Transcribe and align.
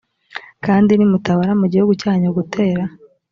kandi 0.65 0.91
nimutabara 0.93 1.53
mu 1.61 1.65
gihugu 1.71 1.93
cyanyu 2.01 2.29
gutera 2.37 2.83